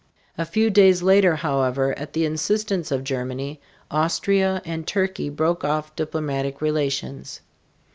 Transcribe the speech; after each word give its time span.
A 0.35 0.45
few 0.45 0.71
days 0.71 1.03
later, 1.03 1.35
however, 1.35 1.93
at 1.95 2.13
the 2.13 2.25
instance 2.25 2.89
of 2.91 3.03
Germany, 3.03 3.61
Austria 3.91 4.59
and 4.65 4.87
Turkey 4.87 5.29
broke 5.29 5.63
off 5.63 5.95
diplomatic 5.95 6.59
relations. 6.59 7.41